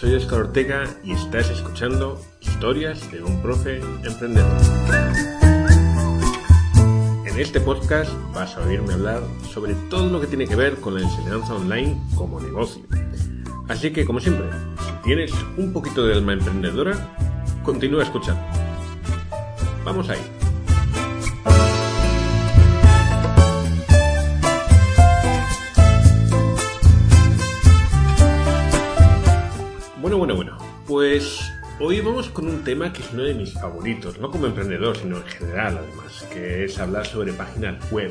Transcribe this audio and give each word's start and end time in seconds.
Soy 0.00 0.14
Oscar 0.14 0.40
Ortega 0.40 0.84
y 1.04 1.12
estás 1.12 1.50
escuchando 1.50 2.18
Historias 2.40 3.12
de 3.12 3.22
un 3.22 3.42
profe 3.42 3.82
emprendedor. 4.02 4.50
En 7.26 7.38
este 7.38 7.60
podcast 7.60 8.10
vas 8.32 8.56
a 8.56 8.62
oírme 8.62 8.94
hablar 8.94 9.20
sobre 9.52 9.74
todo 9.90 10.08
lo 10.08 10.18
que 10.18 10.26
tiene 10.26 10.46
que 10.46 10.56
ver 10.56 10.76
con 10.76 10.94
la 10.94 11.02
enseñanza 11.02 11.54
online 11.54 12.00
como 12.16 12.40
negocio. 12.40 12.82
Así 13.68 13.92
que, 13.92 14.06
como 14.06 14.20
siempre, 14.20 14.46
si 14.78 14.92
tienes 15.04 15.32
un 15.58 15.70
poquito 15.70 16.06
de 16.06 16.14
alma 16.14 16.32
emprendedora, 16.32 17.14
continúa 17.62 18.02
escuchando. 18.02 18.40
Vamos 19.84 20.08
ahí. 20.08 20.39
Bueno, 30.10 30.34
bueno, 30.34 30.34
bueno. 30.34 30.58
Pues 30.88 31.52
hoy 31.78 32.00
vamos 32.00 32.30
con 32.30 32.48
un 32.48 32.64
tema 32.64 32.92
que 32.92 33.00
es 33.00 33.12
uno 33.12 33.22
de 33.22 33.32
mis 33.32 33.54
favoritos, 33.54 34.18
no 34.18 34.28
como 34.28 34.46
emprendedor, 34.46 34.96
sino 34.96 35.18
en 35.18 35.22
general 35.22 35.78
además, 35.78 36.26
que 36.32 36.64
es 36.64 36.80
hablar 36.80 37.06
sobre 37.06 37.32
páginas 37.32 37.92
web 37.92 38.10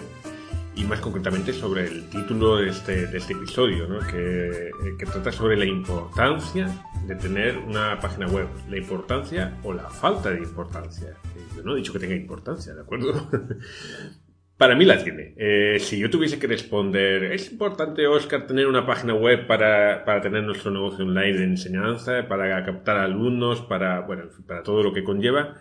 y 0.78 0.86
más 0.86 1.02
concretamente 1.02 1.52
sobre 1.52 1.88
el 1.88 2.10
título 2.10 2.56
de 2.56 2.70
este, 2.70 3.08
de 3.08 3.18
este 3.18 3.34
episodio, 3.34 3.86
¿no? 3.86 4.00
que, 4.08 4.72
que, 4.98 5.06
trata 5.08 5.30
sobre 5.34 5.58
la 5.58 5.66
importancia 5.66 6.70
de 7.06 7.16
tener 7.16 7.58
una 7.58 8.00
página 8.00 8.28
web, 8.28 8.48
la 8.70 8.78
importancia 8.78 9.58
o 9.62 9.74
la 9.74 9.90
falta 9.90 10.30
de 10.30 10.38
importancia. 10.38 11.18
Yo 11.54 11.64
no 11.64 11.74
he 11.74 11.80
dicho 11.80 11.92
que 11.92 12.00
tenga 12.00 12.16
importancia, 12.16 12.74
¿de 12.74 12.80
acuerdo? 12.80 13.28
para 14.60 14.76
mí 14.76 14.84
la 14.84 15.02
tiene. 15.02 15.34
Eh, 15.38 15.78
si 15.80 15.98
yo 15.98 16.10
tuviese 16.10 16.38
que 16.38 16.46
responder, 16.46 17.32
¿es 17.32 17.50
importante, 17.50 18.06
Oscar, 18.08 18.46
tener 18.46 18.68
una 18.68 18.86
página 18.86 19.14
web 19.14 19.48
para, 19.48 20.04
para 20.04 20.20
tener 20.20 20.44
nuestro 20.44 20.70
negocio 20.70 21.06
online 21.06 21.38
de 21.38 21.44
enseñanza, 21.46 22.28
para 22.28 22.66
captar 22.66 22.98
alumnos, 22.98 23.62
para, 23.62 24.02
bueno, 24.02 24.26
para 24.46 24.62
todo 24.62 24.84
lo 24.84 24.92
que 24.92 25.06
conlleva? 25.06 25.56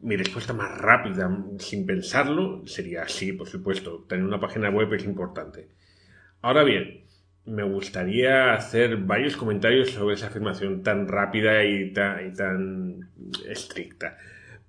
Mi 0.00 0.16
respuesta 0.16 0.54
más 0.54 0.78
rápida, 0.78 1.30
sin 1.58 1.84
pensarlo, 1.84 2.62
sería 2.66 3.06
sí, 3.06 3.34
por 3.34 3.48
supuesto. 3.48 4.06
Tener 4.08 4.24
una 4.24 4.40
página 4.40 4.70
web 4.70 4.94
es 4.94 5.04
importante. 5.04 5.68
Ahora 6.40 6.64
bien, 6.64 7.04
me 7.44 7.64
gustaría 7.64 8.54
hacer 8.54 8.96
varios 8.96 9.36
comentarios 9.36 9.90
sobre 9.90 10.14
esa 10.14 10.28
afirmación 10.28 10.82
tan 10.82 11.06
rápida 11.06 11.64
y 11.64 11.92
tan, 11.92 12.26
y 12.26 12.32
tan 12.32 13.10
estricta. 13.46 14.16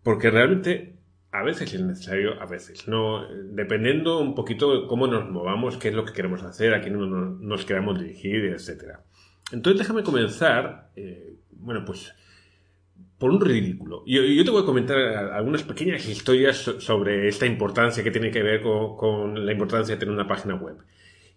Porque 0.03 0.30
realmente 0.30 0.98
a 1.31 1.44
veces 1.44 1.73
es 1.73 1.81
necesario, 1.81 2.41
a 2.41 2.45
veces 2.45 2.88
no. 2.88 3.27
Dependiendo 3.27 4.19
un 4.19 4.33
poquito 4.35 4.81
de 4.81 4.88
cómo 4.88 5.08
nos 5.08 5.30
movamos, 5.30 5.77
qué 5.77 5.89
es 5.89 5.94
lo 5.94 6.05
que 6.05 6.13
queremos 6.13 6.41
hacer, 6.44 6.73
a 6.73 6.81
quién 6.81 6.97
nos 7.41 7.66
queremos 7.66 7.99
dirigir, 7.99 8.45
etc. 8.45 8.97
Entonces 9.52 9.80
déjame 9.80 10.03
comenzar, 10.03 10.89
eh, 10.95 11.35
bueno, 11.52 11.85
pues 11.85 12.13
por 13.19 13.31
un 13.31 13.41
ridículo. 13.41 14.03
Yo, 14.07 14.23
yo, 14.23 14.45
te 14.45 14.50
voy 14.50 14.63
a 14.63 14.66
comentar 14.66 14.97
algunas 14.97 15.63
pequeñas 15.63 16.07
historias 16.07 16.57
sobre 16.57 17.28
esta 17.28 17.45
importancia 17.45 18.03
que 18.03 18.12
tiene 18.12 18.31
que 18.31 18.41
ver 18.41 18.62
con, 18.62 18.95
con, 18.95 19.45
la 19.45 19.51
importancia 19.51 19.95
de 19.95 20.00
tener 20.00 20.16
una 20.16 20.28
página 20.28 20.56
web. 20.56 20.78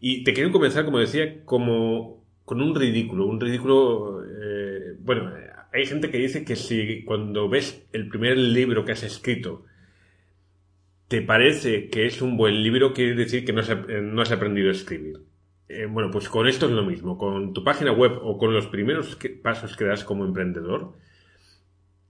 Y 0.00 0.24
te 0.24 0.32
quiero 0.32 0.52
comenzar, 0.52 0.84
como 0.84 0.98
decía, 0.98 1.44
como 1.44 2.24
con 2.44 2.60
un 2.60 2.74
ridículo. 2.74 3.26
Un 3.26 3.40
ridículo, 3.40 4.24
eh, 4.24 4.96
bueno, 5.00 5.32
hay 5.72 5.86
gente 5.86 6.10
que 6.10 6.18
dice 6.18 6.44
que 6.44 6.56
si 6.56 7.02
cuando 7.04 7.48
ves 7.48 7.84
el 7.92 8.08
primer 8.08 8.38
libro 8.38 8.84
que 8.84 8.92
has 8.92 9.02
escrito, 9.02 9.64
te 11.12 11.20
parece 11.20 11.90
que 11.90 12.06
es 12.06 12.22
un 12.22 12.38
buen 12.38 12.62
libro, 12.62 12.94
quiere 12.94 13.14
decir 13.14 13.44
que 13.44 13.52
no 13.52 13.60
has, 13.60 14.32
aprendido 14.32 14.70
a 14.70 14.72
escribir. 14.72 15.20
Eh, 15.68 15.84
bueno, 15.84 16.10
pues 16.10 16.30
con 16.30 16.48
esto 16.48 16.64
es 16.64 16.72
lo 16.72 16.84
mismo. 16.84 17.18
Con 17.18 17.52
tu 17.52 17.62
página 17.62 17.92
web 17.92 18.12
o 18.22 18.38
con 18.38 18.54
los 18.54 18.66
primeros 18.68 19.18
pasos 19.42 19.76
que 19.76 19.84
das 19.84 20.04
como 20.04 20.24
emprendedor, 20.24 20.94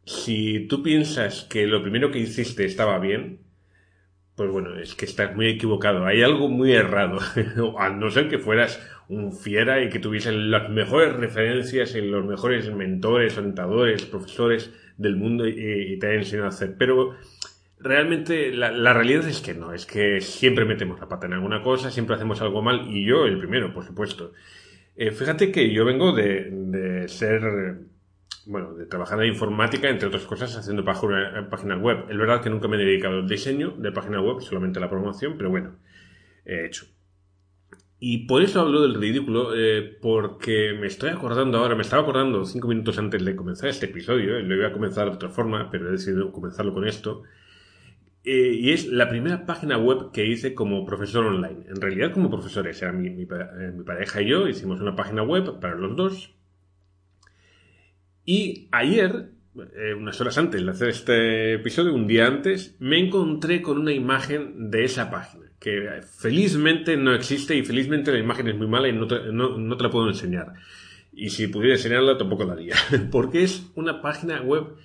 si 0.05 0.69
tú 0.69 0.85
piensas 0.85 1.43
que 1.51 1.67
lo 1.67 1.83
primero 1.83 2.13
que 2.13 2.21
hiciste 2.21 2.65
estaba 2.65 3.01
bien, 3.01 3.41
pues 4.37 4.53
bueno, 4.53 4.79
es 4.79 4.95
que 4.95 5.07
estás 5.07 5.35
muy 5.35 5.49
equivocado. 5.49 6.07
Hay 6.07 6.23
algo 6.23 6.49
muy 6.49 6.73
errado. 6.73 7.19
a 7.81 7.89
no 7.89 8.09
ser 8.09 8.29
que 8.29 8.39
fueras 8.39 8.81
un 9.09 9.33
fiera 9.33 9.83
y 9.83 9.89
que 9.89 9.99
tuvieses 9.99 10.33
las 10.33 10.71
mejores 10.71 11.13
referencias 11.15 11.97
y 11.97 12.03
los 12.03 12.25
mejores 12.25 12.73
mentores, 12.73 13.37
orientadores, 13.37 14.05
profesores 14.05 14.73
del 14.97 15.17
mundo 15.17 15.49
y, 15.49 15.59
y 15.93 15.99
te 15.99 16.07
hayan 16.07 16.21
enseñado 16.21 16.47
a 16.47 16.51
hacer. 16.51 16.77
Pero 16.79 17.17
realmente 17.83 18.53
la, 18.53 18.93
realidad 18.93 19.27
es 19.29 19.41
que 19.41 19.55
no, 19.55 19.73
es 19.73 19.87
que 19.87 20.21
siempre 20.21 20.65
metemos 20.65 21.01
la 21.01 21.09
pata 21.09 21.27
en 21.27 21.35
alguna 21.35 21.63
cosa, 21.63 21.91
siempre 21.91 22.17
hacemos 22.17 22.41
algo 22.41 22.63
mal 22.63 22.87
y 22.89 23.05
yo 23.05 23.27
el 23.27 23.39
primero, 23.39 23.73
por 23.73 23.85
supuesto. 23.85 24.33
Eh, 24.97 25.11
fíjate 25.11 25.51
que 25.51 25.73
yo 25.73 25.85
vengo 25.85 26.13
de, 26.13 26.49
de, 26.51 27.09
ser, 27.09 27.43
bueno, 28.47 28.75
de 28.75 28.87
trabajar 28.87 29.23
en 29.23 29.33
informática, 29.33 29.89
entre 29.89 30.09
otras 30.09 30.25
cosas, 30.25 30.57
haciendo 30.57 30.85
páginas 30.85 31.81
web. 31.81 32.05
Es 32.09 32.17
verdad 32.17 32.43
que 32.43 32.51
nunca 32.51 32.69
me 32.69 32.77
he 32.77 32.85
dedicado 32.85 33.19
al 33.19 33.29
diseño 33.29 33.73
de 33.79 33.93
página 33.93 34.21
web, 34.21 34.41
solamente 34.41 34.79
a 34.79 34.83
la 34.83 34.91
promoción, 34.91 35.35
pero 35.37 35.51
bueno, 35.51 35.77
he 36.45 36.67
hecho. 36.67 36.87
Y 38.05 38.27
por 38.27 38.43
eso 38.43 38.61
hablo 38.61 38.83
del 38.83 38.95
ridículo, 38.95 39.55
eh, 39.55 39.97
porque 40.03 40.77
me 40.79 40.89
estoy 40.89 41.11
acordando 41.11 41.59
ahora, 41.59 41.77
me 41.77 41.83
estaba 41.83 42.03
acordando 42.03 42.45
cinco 42.45 42.67
minutos 42.67 42.99
antes 42.99 43.25
de 43.25 43.37
comenzar 43.37 43.69
este 43.69 43.87
episodio, 43.87 44.41
lo 44.41 44.57
iba 44.57 44.67
a 44.67 44.73
comenzar 44.73 45.09
de 45.09 45.15
otra 45.15 45.29
forma, 45.29 45.71
pero 45.71 45.89
he 45.89 45.93
decidido 45.93 46.33
comenzarlo 46.33 46.75
con 46.75 46.85
esto, 46.85 47.23
eh, 48.25 48.55
y 48.55 48.71
es 48.71 48.87
la 48.87 49.09
primera 49.09 49.47
página 49.47 49.79
web 49.79 50.13
que 50.13 50.25
hice 50.27 50.55
como 50.55 50.87
profesor 50.87 51.27
online. 51.27 51.67
En 51.69 51.81
realidad 51.81 52.13
como 52.13 52.31
profesores, 52.31 52.81
era 52.81 52.93
mi, 52.93 53.09
eh, 53.09 53.27
pareja 53.85 54.23
y 54.23 54.29
yo, 54.29 54.47
hicimos 54.47 54.81
una 54.81 54.95
página 54.95 55.23
web 55.25 55.59
para 55.59 55.75
los 55.75 55.97
dos. 55.97 56.35
Y 58.25 58.69
ayer, 58.71 59.31
eh, 59.57 59.95
unas 59.95 60.21
horas 60.21 60.39
antes 60.39 60.65
de 60.65 60.71
hacer 60.71 60.89
este 60.91 61.55
episodio, 61.55 61.93
un 61.93 62.07
día 62.07 62.29
antes, 62.29 62.77
me 62.79 63.01
encontré 63.01 63.61
con 63.61 63.79
una 63.79 63.93
imagen 63.93 64.71
de 64.71 64.85
esa 64.85 65.11
página, 65.11 65.47
que 65.59 66.01
felizmente 66.03 66.97
no 66.97 67.13
existe 67.15 67.57
y 67.57 67.65
felizmente 67.65 68.13
la 68.13 68.21
imagen 68.21 68.47
es 68.47 68.57
muy 68.57 68.69
mala 68.69 68.87
y 68.87 68.93
no 68.93 69.07
no, 69.07 69.59
no 69.59 69.77
te 69.77 69.83
la 69.83 69.91
puedo 69.91 70.09
enseñar. 70.09 70.53
Y 71.13 71.31
si 71.31 71.49
pudiera 71.49 71.75
enseñarla 71.75 72.17
tampoco 72.17 72.45
la 72.45 72.53
haría, 72.53 72.77
porque 73.11 73.43
es 73.43 73.69
una 73.75 74.01
página 74.01 74.41
web 74.43 74.77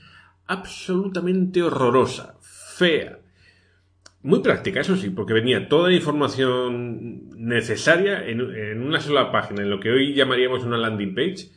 absolutamente 0.47 1.61
horrorosa, 1.61 2.35
fea, 2.41 3.19
muy 4.27 4.41
práctica, 4.41 4.81
eso 4.81 4.97
sí, 4.97 5.09
porque 5.09 5.31
venía 5.31 5.69
toda 5.69 5.87
la 5.87 5.95
información 5.95 7.29
necesaria 7.37 8.27
en, 8.27 8.41
una 8.81 8.99
sola 8.99 9.31
página, 9.31 9.63
en 9.63 9.69
lo 9.69 9.79
que 9.79 9.89
hoy 9.89 10.13
llamaríamos 10.13 10.65
una 10.65 10.77
landing 10.77 11.15
page, 11.15 11.49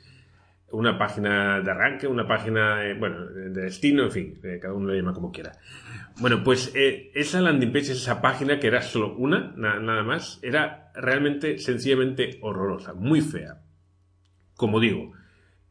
una 0.70 0.96
página 0.96 1.60
de 1.62 1.68
arranque, 1.68 2.06
una 2.06 2.28
página, 2.28 2.86
eh, 2.86 2.94
bueno, 2.94 3.26
de 3.26 3.62
destino, 3.62 4.04
en 4.04 4.12
fin, 4.12 4.40
eh, 4.44 4.60
cada 4.62 4.72
uno 4.74 4.86
lo 4.86 4.94
llama 4.94 5.12
como 5.12 5.32
quiera. 5.32 5.50
Bueno, 6.20 6.44
pues 6.44 6.70
eh, 6.76 7.10
esa 7.12 7.40
landing 7.40 7.72
page, 7.72 7.90
esa 7.90 8.22
página 8.22 8.60
que 8.60 8.68
era 8.68 8.82
solo 8.82 9.16
una, 9.16 9.52
na, 9.56 9.80
nada 9.80 10.04
más, 10.04 10.38
era 10.40 10.92
realmente, 10.94 11.58
sencillamente 11.58 12.38
horrorosa, 12.40 12.94
muy 12.94 13.20
fea. 13.20 13.62
Como 14.54 14.78
digo, 14.78 15.10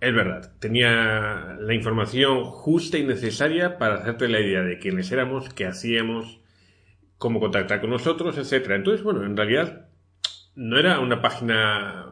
es 0.01 0.13
verdad, 0.13 0.51
tenía 0.59 1.55
la 1.61 1.73
información 1.73 2.43
justa 2.43 2.97
y 2.97 3.05
necesaria 3.05 3.77
para 3.77 3.95
hacerte 3.95 4.27
la 4.27 4.41
idea 4.41 4.63
de 4.63 4.79
quiénes 4.79 5.09
éramos, 5.13 5.47
qué 5.53 5.65
hacíamos, 5.65 6.39
cómo 7.19 7.39
contactar 7.39 7.81
con 7.81 7.91
nosotros, 7.91 8.35
etcétera. 8.37 8.75
Entonces, 8.77 9.03
bueno, 9.03 9.23
en 9.23 9.37
realidad 9.37 9.89
no 10.55 10.79
era 10.79 10.99
una 10.99 11.21
página 11.21 12.07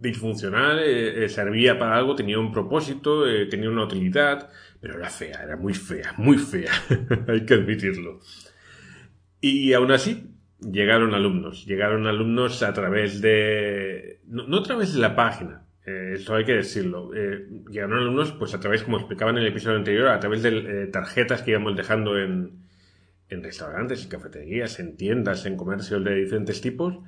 disfuncional, 0.00 0.78
eh, 0.80 1.24
eh, 1.24 1.28
servía 1.28 1.78
para 1.78 1.96
algo, 1.96 2.14
tenía 2.14 2.38
un 2.38 2.52
propósito, 2.52 3.26
eh, 3.26 3.46
tenía 3.46 3.70
una 3.70 3.84
utilidad, 3.84 4.50
pero 4.80 4.98
era 4.98 5.08
fea, 5.08 5.42
era 5.42 5.56
muy 5.56 5.72
fea, 5.72 6.14
muy 6.18 6.38
fea, 6.38 6.70
hay 7.28 7.44
que 7.44 7.54
admitirlo. 7.54 8.20
Y 9.40 9.72
aún 9.72 9.90
así, 9.92 10.30
llegaron 10.60 11.14
alumnos, 11.14 11.64
llegaron 11.64 12.06
alumnos 12.06 12.62
a 12.62 12.72
través 12.74 13.22
de, 13.22 14.20
no, 14.26 14.46
no 14.46 14.58
a 14.58 14.62
través 14.62 14.94
de 14.94 15.00
la 15.00 15.16
página, 15.16 15.62
esto 15.86 16.34
hay 16.34 16.46
que 16.46 16.54
decirlo, 16.54 17.10
llegaron 17.70 17.98
alumnos 17.98 18.32
pues 18.32 18.54
a 18.54 18.60
través, 18.60 18.82
como 18.82 18.96
explicaba 18.96 19.32
en 19.32 19.38
el 19.38 19.46
episodio 19.46 19.76
anterior, 19.76 20.08
a 20.08 20.18
través 20.18 20.42
de 20.42 20.86
tarjetas 20.86 21.42
que 21.42 21.50
íbamos 21.50 21.76
dejando 21.76 22.18
en, 22.18 22.64
en 23.34 23.42
restaurantes, 23.42 24.04
en 24.04 24.08
cafeterías, 24.08 24.78
en 24.80 24.96
tiendas, 24.96 25.46
en 25.46 25.56
comercios 25.56 26.02
de 26.04 26.14
diferentes 26.14 26.60
tipos. 26.60 26.98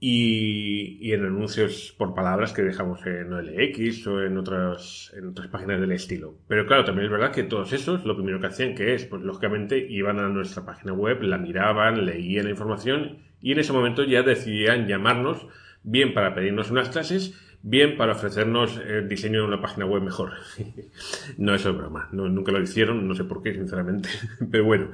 y, 0.00 1.12
en 1.12 1.24
anuncios 1.24 1.94
por 1.98 2.14
palabras 2.14 2.52
que 2.52 2.62
dejamos 2.62 3.04
en 3.06 3.32
OLX 3.32 4.06
o 4.06 4.22
en 4.22 4.36
otras, 4.38 5.12
en 5.16 5.28
otras 5.28 5.48
páginas 5.48 5.80
del 5.80 5.90
estilo. 5.92 6.36
Pero 6.46 6.66
claro, 6.66 6.84
también 6.84 7.06
es 7.06 7.10
verdad 7.10 7.32
que 7.32 7.42
todos 7.42 7.72
esos 7.72 8.04
lo 8.04 8.14
primero 8.14 8.40
que 8.40 8.46
hacían 8.46 8.74
que 8.76 8.94
es, 8.94 9.06
pues 9.06 9.22
lógicamente 9.22 9.78
iban 9.90 10.20
a 10.20 10.28
nuestra 10.28 10.64
página 10.64 10.92
web, 10.92 11.22
la 11.22 11.38
miraban, 11.38 12.06
leían 12.06 12.44
la 12.44 12.50
información 12.50 13.18
y 13.40 13.52
en 13.52 13.58
ese 13.58 13.72
momento 13.72 14.04
ya 14.04 14.22
decidían 14.22 14.86
llamarnos 14.86 15.46
bien 15.82 16.14
para 16.14 16.34
pedirnos 16.34 16.70
unas 16.70 16.90
clases, 16.90 17.34
bien 17.62 17.96
para 17.96 18.12
ofrecernos 18.12 18.78
el 18.78 19.08
diseño 19.08 19.40
de 19.40 19.48
una 19.48 19.60
página 19.60 19.86
web 19.86 20.02
mejor. 20.02 20.32
no, 21.38 21.54
eso 21.54 21.70
es 21.70 21.76
broma, 21.76 22.08
nunca 22.12 22.52
lo 22.52 22.62
hicieron, 22.62 23.06
no 23.06 23.14
sé 23.14 23.24
por 23.24 23.42
qué, 23.42 23.54
sinceramente, 23.54 24.08
pero 24.50 24.64
bueno. 24.64 24.90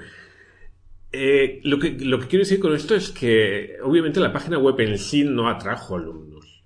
Eh, 1.17 1.61
lo, 1.63 1.79
que, 1.79 1.93
lo 1.93 2.19
que 2.19 2.27
quiero 2.27 2.45
decir 2.45 2.59
con 2.59 2.75
esto 2.75 2.97
es 2.97 3.11
que 3.11 3.77
obviamente 3.85 4.19
la 4.19 4.33
página 4.33 4.59
web 4.59 4.81
en 4.81 4.99
sí 4.99 5.23
no 5.23 5.49
atrajo 5.49 5.95
alumnos. 5.95 6.65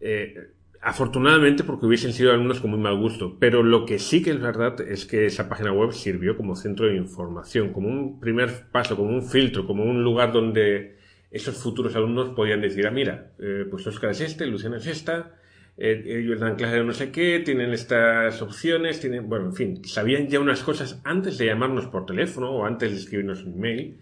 Eh, 0.00 0.34
afortunadamente 0.80 1.62
porque 1.62 1.86
hubiesen 1.86 2.12
sido 2.12 2.32
alumnos 2.32 2.58
con 2.58 2.70
muy 2.70 2.80
mal 2.80 2.96
gusto, 2.96 3.36
pero 3.38 3.62
lo 3.62 3.86
que 3.86 4.00
sí 4.00 4.22
que 4.22 4.30
es 4.30 4.40
verdad 4.40 4.80
es 4.80 5.06
que 5.06 5.26
esa 5.26 5.48
página 5.48 5.72
web 5.72 5.92
sirvió 5.92 6.36
como 6.36 6.56
centro 6.56 6.86
de 6.86 6.96
información, 6.96 7.72
como 7.72 7.88
un 7.88 8.18
primer 8.18 8.66
paso, 8.72 8.96
como 8.96 9.10
un 9.10 9.22
filtro, 9.22 9.68
como 9.68 9.84
un 9.84 10.02
lugar 10.02 10.32
donde 10.32 10.96
esos 11.30 11.56
futuros 11.56 11.94
alumnos 11.94 12.30
podían 12.30 12.60
decir, 12.60 12.88
ah, 12.88 12.90
mira, 12.90 13.34
eh, 13.38 13.66
pues 13.70 13.86
Oscar 13.86 14.10
es 14.10 14.20
este, 14.20 14.46
Luciana 14.46 14.78
es 14.78 14.86
esta, 14.88 15.36
eh, 15.82 16.02
ellos 16.04 16.38
dan 16.38 16.56
clase 16.56 16.76
de 16.76 16.84
no 16.84 16.92
sé 16.92 17.10
qué, 17.10 17.40
tienen 17.40 17.72
estas 17.72 18.42
opciones, 18.42 19.00
tienen, 19.00 19.30
bueno, 19.30 19.46
en 19.46 19.54
fin, 19.54 19.84
sabían 19.86 20.28
ya 20.28 20.38
unas 20.38 20.62
cosas 20.62 21.00
antes 21.04 21.38
de 21.38 21.46
llamarnos 21.46 21.86
por 21.86 22.04
teléfono 22.04 22.50
o 22.50 22.66
antes 22.66 22.90
de 22.90 22.98
escribirnos 22.98 23.44
un 23.44 23.54
email. 23.54 23.98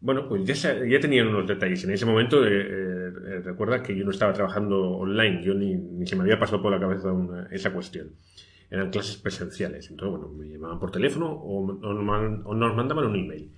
Bueno, 0.00 0.26
pues 0.26 0.44
ya, 0.44 0.82
ya 0.82 0.98
tenían 0.98 1.28
unos 1.28 1.46
detalles. 1.46 1.84
En 1.84 1.90
ese 1.90 2.06
momento, 2.06 2.46
eh, 2.46 2.50
eh, 2.50 3.40
recuerda 3.44 3.82
que 3.82 3.94
yo 3.94 4.02
no 4.02 4.12
estaba 4.12 4.32
trabajando 4.32 4.92
online, 4.92 5.42
yo 5.44 5.52
ni, 5.52 6.06
se 6.06 6.16
me 6.16 6.22
había 6.22 6.38
pasado 6.38 6.62
por 6.62 6.72
la 6.72 6.80
cabeza 6.80 7.10
esa 7.50 7.70
cuestión. 7.70 8.12
Eran 8.70 8.90
clases 8.90 9.16
presenciales. 9.16 9.90
Entonces, 9.90 10.18
bueno, 10.18 10.34
me 10.34 10.48
llamaban 10.48 10.78
por 10.78 10.90
teléfono 10.90 11.30
o, 11.30 11.70
nos 11.70 12.76
mandaban 12.76 13.04
un 13.04 13.16
email. 13.16 13.52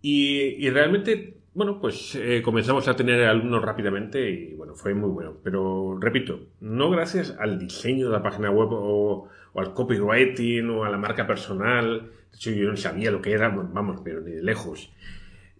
Y 0.00 0.70
realmente 0.70 1.41
bueno, 1.54 1.78
pues 1.80 2.14
eh, 2.14 2.40
comenzamos 2.42 2.88
a 2.88 2.96
tener 2.96 3.24
alumnos 3.24 3.62
rápidamente 3.62 4.30
y 4.30 4.54
bueno, 4.54 4.74
fue 4.74 4.94
muy 4.94 5.10
bueno. 5.10 5.36
Pero 5.42 5.98
repito, 6.00 6.40
no 6.60 6.90
gracias 6.90 7.36
al 7.38 7.58
diseño 7.58 8.06
de 8.06 8.12
la 8.12 8.22
página 8.22 8.50
web 8.50 8.68
o, 8.72 9.28
al 9.54 9.74
copywriting 9.74 10.70
o 10.70 10.84
a 10.84 10.90
la 10.90 10.96
marca 10.96 11.26
personal. 11.26 12.10
De 12.30 12.36
hecho, 12.36 12.50
yo 12.52 12.70
no 12.70 12.76
sabía 12.76 13.10
lo 13.10 13.20
que 13.20 13.32
era, 13.32 13.48
vamos, 13.50 14.00
pero 14.02 14.22
ni 14.22 14.30
de 14.32 14.42
lejos. 14.42 14.92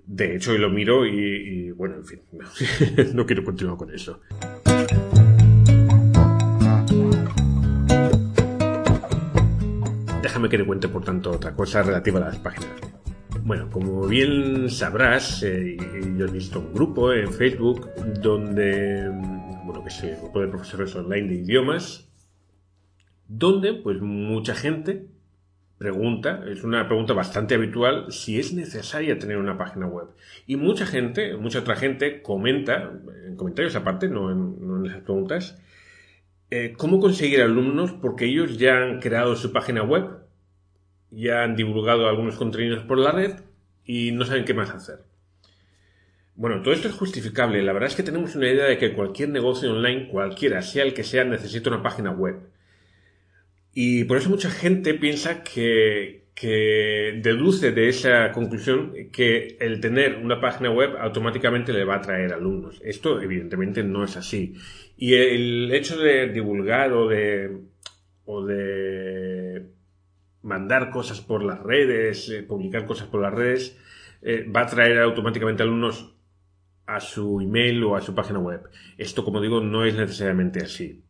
De 0.06 0.36
hecho, 0.36 0.56
lo 0.56 0.70
miro 0.70 1.06
y, 1.06 1.70
bueno, 1.72 1.96
en 1.96 2.06
fin, 2.06 2.20
no 3.14 3.26
quiero 3.26 3.44
continuar 3.44 3.76
con 3.76 3.94
eso. 3.94 4.20
Déjame 10.22 10.48
que 10.48 10.56
te 10.56 10.64
cuente, 10.64 10.88
por 10.88 11.04
tanto, 11.04 11.32
otra 11.32 11.54
cosa 11.54 11.82
relativa 11.82 12.18
a 12.18 12.24
las 12.24 12.38
páginas 12.38 13.01
bueno, 13.44 13.68
como 13.70 14.06
bien 14.06 14.70
sabrás, 14.70 15.42
eh, 15.42 15.76
yo 16.16 16.26
he 16.26 16.30
visto 16.30 16.60
un 16.60 16.72
grupo 16.72 17.12
en 17.12 17.32
Facebook 17.32 17.90
donde, 18.20 19.08
bueno, 19.64 19.82
que 19.82 19.88
es 19.88 20.02
el 20.04 20.16
grupo 20.16 20.40
de 20.40 20.48
profesores 20.48 20.94
online 20.94 21.28
de 21.28 21.34
idiomas, 21.34 22.08
donde 23.26 23.74
pues 23.74 24.00
mucha 24.00 24.54
gente 24.54 25.06
pregunta, 25.76 26.44
es 26.48 26.62
una 26.62 26.86
pregunta 26.86 27.14
bastante 27.14 27.56
habitual, 27.56 28.12
si 28.12 28.38
es 28.38 28.52
necesaria 28.52 29.18
tener 29.18 29.38
una 29.38 29.58
página 29.58 29.88
web. 29.88 30.06
Y 30.46 30.54
mucha 30.54 30.86
gente, 30.86 31.36
mucha 31.36 31.58
otra 31.58 31.74
gente 31.74 32.22
comenta, 32.22 32.92
en 33.26 33.34
comentarios 33.34 33.74
aparte, 33.74 34.08
no 34.08 34.30
en, 34.30 34.86
esas 34.86 35.02
preguntas, 35.02 35.58
eh, 36.50 36.74
cómo 36.76 37.00
conseguir 37.00 37.40
alumnos 37.40 37.90
porque 37.90 38.26
ellos 38.26 38.56
ya 38.58 38.76
han 38.76 39.00
creado 39.00 39.34
su 39.34 39.52
página 39.52 39.82
web 39.82 40.21
ya 41.12 41.44
han 41.44 41.54
divulgado 41.54 42.08
algunos 42.08 42.36
contenidos 42.36 42.84
por 42.84 42.98
la 42.98 43.12
red 43.12 43.34
y 43.84 44.12
no 44.12 44.24
saben 44.24 44.44
qué 44.44 44.54
más 44.54 44.70
hacer. 44.70 45.00
Bueno, 46.34 46.62
todo 46.62 46.72
esto 46.72 46.88
es 46.88 46.94
justificable. 46.94 47.62
La 47.62 47.74
verdad 47.74 47.90
es 47.90 47.96
que 47.96 48.02
tenemos 48.02 48.34
una 48.34 48.48
idea 48.48 48.64
de 48.64 48.78
que 48.78 48.94
cualquier 48.94 49.28
negocio 49.28 49.70
online, 49.70 50.08
cualquiera, 50.08 50.62
sea 50.62 50.82
el 50.84 50.94
que 50.94 51.04
sea, 51.04 51.24
necesita 51.24 51.68
una 51.70 51.82
página 51.82 52.10
web. 52.10 52.36
Y 53.74 54.04
por 54.04 54.16
eso 54.16 54.30
mucha 54.30 54.50
gente 54.50 54.94
piensa 54.94 55.42
que, 55.44 56.22
deduce 57.22 57.70
de 57.72 57.88
esa 57.88 58.32
conclusión 58.32 58.94
que 59.12 59.56
el 59.60 59.80
tener 59.80 60.16
una 60.16 60.40
página 60.40 60.70
web 60.70 60.96
automáticamente 60.98 61.72
le 61.72 61.84
va 61.84 61.96
a 61.96 62.00
traer 62.00 62.32
alumnos. 62.32 62.80
Esto 62.82 63.20
evidentemente 63.20 63.84
no 63.84 64.02
es 64.02 64.16
así. 64.16 64.54
Y 64.96 65.14
el 65.14 65.72
hecho 65.72 65.98
de 65.98 66.28
divulgar 66.32 66.92
o 66.94 67.06
de, 67.06 67.58
o 68.24 68.44
de 68.44 69.66
mandar 70.42 70.90
cosas 70.90 71.20
por 71.20 71.42
las 71.42 71.60
redes, 71.60 72.28
eh, 72.28 72.42
publicar 72.42 72.84
cosas 72.86 73.08
por 73.08 73.22
las 73.22 73.32
redes, 73.32 73.78
eh, 74.22 74.50
va 74.54 74.62
a 74.62 74.66
traer 74.66 74.98
automáticamente 75.00 75.62
alumnos 75.62 76.14
a 76.86 77.00
su 77.00 77.40
email 77.40 77.82
o 77.84 77.96
a 77.96 78.00
su 78.00 78.14
página 78.14 78.38
web. 78.38 78.68
Esto, 78.98 79.24
como 79.24 79.40
digo, 79.40 79.60
no 79.60 79.84
es 79.84 79.94
necesariamente 79.94 80.60
así. 80.60 81.02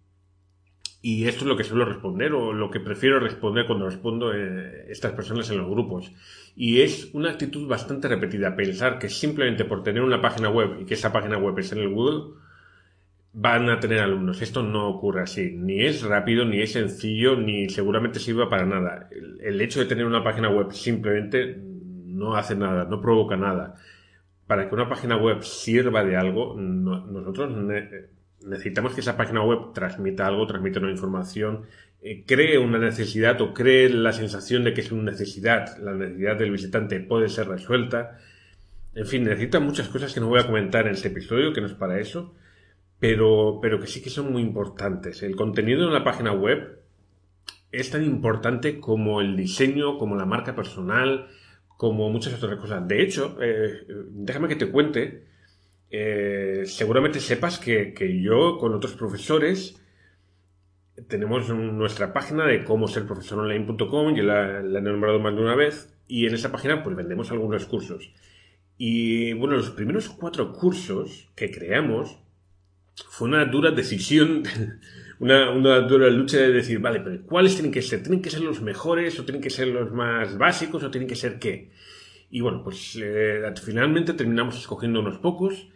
Y 1.05 1.27
esto 1.27 1.41
es 1.41 1.47
lo 1.49 1.57
que 1.57 1.65
suelo 1.65 1.85
responder 1.85 2.33
o 2.33 2.53
lo 2.53 2.71
que 2.71 2.79
prefiero 2.79 3.19
responder 3.19 3.67
cuando 3.67 3.87
respondo 3.87 4.31
a 4.31 4.37
eh, 4.37 4.87
estas 4.89 5.13
personas 5.13 5.51
en 5.51 5.59
los 5.59 5.69
grupos. 5.69 6.13
Y 6.55 6.83
es 6.83 7.11
una 7.13 7.31
actitud 7.31 7.67
bastante 7.67 8.07
repetida, 8.07 8.55
pensar 8.55 9.01
que 9.01 9.09
simplemente 9.09 9.65
por 9.65 9.83
tener 9.83 10.03
una 10.03 10.21
página 10.21 10.49
web 10.49 10.81
y 10.81 10.85
que 10.85 10.95
esa 10.95 11.13
página 11.13 11.39
web 11.39 11.59
es 11.59 11.73
en 11.73 11.79
el 11.79 11.89
Google, 11.89 12.35
van 13.33 13.71
a 13.71 13.81
tener 13.81 14.01
alumnos. 14.01 14.43
Esto 14.43 14.63
no 14.63 14.89
ocurre 14.89 15.23
así. 15.23 15.53
Ni 15.53 15.85
es 15.85 16.03
rápido, 16.03 16.45
ni 16.45 16.61
es 16.61 16.73
sencillo, 16.73 17.37
ni 17.37 17.69
seguramente 17.69 18.19
sirva 18.19 18.49
para 18.49 18.67
nada. 18.67 19.09
El, 19.11 19.61
hecho 19.61 19.81
de 19.81 19.87
tener 19.87 20.07
una 20.07 20.23
página 20.23 20.51
web 20.51 20.73
simplemente 20.73 21.59
no 21.59 22.37
hace 22.37 22.55
nada, 22.55 22.85
no 22.85 23.01
provoca 23.01 23.37
nada. 23.37 23.75
Para 24.47 24.69
que 24.69 24.75
una 24.75 24.89
página 24.89 25.17
web 25.17 25.43
sirva 25.43 26.05
de 26.05 26.17
algo, 26.17 26.55
nosotros 26.59 27.51
necesitamos 28.45 28.95
que 28.95 29.01
esa 29.01 29.17
página 29.17 29.43
web 29.43 29.73
transmita 29.73 30.27
algo, 30.27 30.47
transmita 30.47 30.81
una 30.81 30.91
información, 30.91 31.63
eh, 32.03 32.25
cree 32.27 32.59
una 32.59 32.79
necesidad 32.79 33.41
o 33.41 33.55
cree 33.55 33.89
la 33.89 34.13
sensación 34.13 34.65
de 34.65 34.75
que 34.75 34.83
es 34.83 34.93
una 34.93 35.13
necesidad, 35.13 35.79
la 35.79 35.95
necesidad 35.95 36.37
del 36.37 36.51
visitante 36.51 37.01
puede 37.01 37.29
ser 37.29 37.49
resuelta. 37.49 38.19
En 38.95 39.07
fin, 39.07 39.25
necesita 39.25 39.59
muchas 39.59 39.89
cosas 39.89 40.13
que 40.13 40.21
no 40.21 40.29
voy 40.29 40.41
a 40.41 40.47
comentar 40.47 40.87
en 40.87 40.93
este 40.93 41.09
episodio, 41.09 41.55
que 41.55 41.63
no 41.63 41.69
es 41.69 41.73
para 41.75 41.99
eso 41.99 42.35
pero, 43.03 43.59
pero 43.61 43.81
que 43.81 43.89
sí 43.89 44.01
que 44.01 44.11
son 44.11 44.33
muy 44.33 44.43
importantes. 44.43 45.25
El 45.25 45.35
contenido 45.35 45.89
en 45.89 45.93
la 45.93 46.05
página 46.05 46.33
web 46.33 46.79
es 47.73 47.91
tan 47.91 48.05
importante 48.05 48.79
como 48.79 49.21
el 49.21 49.35
diseño, 49.37 49.99
como 49.99 50.15
la 50.15 50.25
marca 50.25 50.55
personal, 50.55 51.27
como 51.77 52.11
muchas 52.11 52.35
otras 52.35 52.61
cosas. 52.61 52.87
De 52.87 53.03
hecho, 53.03 53.37
eh, 53.43 53.85
déjame 54.09 54.47
que 54.47 54.55
te 54.55 54.71
cuente, 54.71 55.27
eh, 55.91 56.63
seguramente 56.65 57.19
sepas 57.19 57.59
que, 57.59 57.93
yo 58.23 58.57
con 58.59 58.73
otros 58.73 58.95
profesores 58.95 59.83
tenemos 61.09 61.49
nuestra 61.49 62.13
página 62.13 62.47
de 62.47 62.63
cómo 62.63 62.87
ser 62.87 63.05
profesoronline.com, 63.05 64.15
yo 64.15 64.23
la, 64.23 64.63
la 64.63 64.79
he 64.79 64.83
nombrado 64.83 65.19
más 65.19 65.35
de 65.35 65.43
una 65.43 65.57
vez, 65.57 65.93
y 66.07 66.29
en 66.29 66.35
esa 66.35 66.53
página 66.53 66.85
pues 66.85 66.95
vendemos 66.95 67.33
algunos 67.33 67.67
cursos. 67.67 68.15
Y 68.79 69.33
bueno, 69.33 69.57
los 69.57 69.71
primeros 69.71 70.09
cuatro 70.09 70.53
cursos 70.53 71.33
que 71.35 71.51
creamos 71.51 72.22
fue 73.09 73.29
una 73.29 73.45
dura 73.45 73.71
decisión, 73.71 74.43
una, 75.19 75.51
una, 75.51 75.81
dura 75.81 76.11
lucha 76.11 76.39
de 76.39 76.53
decir, 76.53 76.79
vale, 76.79 77.01
pero 77.01 77.23
¿cuáles 77.27 77.55
tienen 77.55 77.73
que 77.73 77.83
ser? 77.83 78.03
¿Tienen 78.03 78.23
que 78.23 78.31
ser 78.31 78.41
los 78.41 78.61
mejores 78.61 79.19
o 79.19 79.25
tienen 79.25 79.43
que 79.43 79.51
ser 79.51 79.69
los 79.69 79.93
más 79.93 80.37
básicos 80.39 80.83
o 80.83 80.91
tienen 80.91 81.09
que 81.09 81.17
ser 81.17 81.39
qué? 81.39 81.71
Y 82.31 82.41
bueno, 82.41 82.63
pues 82.65 82.99
eh, 83.01 83.43
finalmente 83.63 84.15
terminamos 84.15 84.57
escogiendo 84.57 85.01
unos 85.01 85.19
pocos 85.19 85.69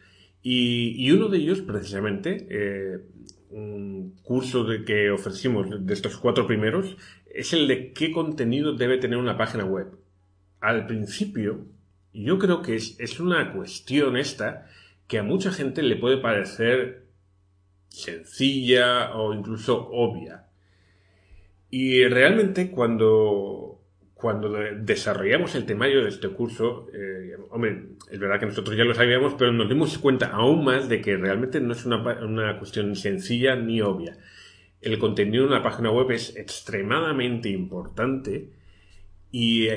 y, 0.42 1.10
uno 1.10 1.28
de 1.28 1.38
ellos, 1.38 1.60
precisamente, 1.60 2.46
eh, 2.48 3.00
un 3.50 4.14
curso 4.22 4.64
de 4.64 4.84
que 4.84 5.10
ofrecimos 5.10 5.84
de 5.84 5.92
estos 5.92 6.16
cuatro 6.18 6.46
primeros, 6.46 6.96
es 7.34 7.52
el 7.52 7.66
de 7.66 7.92
qué 7.92 8.12
contenido 8.12 8.74
debe 8.74 8.98
tener 8.98 9.18
una 9.18 9.36
página 9.36 9.64
web. 9.64 9.98
Al 10.60 10.86
principio, 10.86 11.66
yo 12.12 12.38
creo 12.38 12.62
que 12.62 12.76
es, 12.76 12.98
es 13.00 13.18
una 13.18 13.52
cuestión 13.52 14.16
esta 14.16 14.68
que 15.08 15.18
a 15.18 15.22
mucha 15.22 15.50
gente 15.50 15.82
le 15.82 15.96
puede 15.96 16.18
parecer 16.18 17.05
sencilla 17.96 19.14
o 19.14 19.32
incluso 19.32 19.88
obvia. 19.90 20.44
Y 21.70 22.04
realmente 22.04 22.70
cuando, 22.70 23.80
cuando 24.14 24.50
desarrollamos 24.50 25.54
el 25.54 25.66
temario 25.66 26.02
de 26.02 26.10
este 26.10 26.28
curso, 26.28 26.88
eh, 26.92 27.36
hombre, 27.50 27.88
es 28.10 28.18
verdad 28.18 28.38
que 28.38 28.46
nosotros 28.46 28.76
ya 28.76 28.84
lo 28.84 28.94
sabíamos, 28.94 29.34
pero 29.34 29.52
nos 29.52 29.68
dimos 29.68 29.96
cuenta 29.98 30.26
aún 30.26 30.64
más 30.64 30.88
de 30.88 31.00
que 31.00 31.16
realmente 31.16 31.60
no 31.60 31.72
es 31.72 31.84
una, 31.86 31.96
una 32.24 32.58
cuestión 32.58 32.94
sencilla 32.96 33.56
ni 33.56 33.80
obvia. 33.80 34.16
El 34.80 34.98
contenido 34.98 35.44
de 35.44 35.48
una 35.48 35.62
página 35.62 35.90
web 35.90 36.10
es 36.12 36.36
extremadamente 36.36 37.48
importante 37.48 38.50
y, 39.32 39.68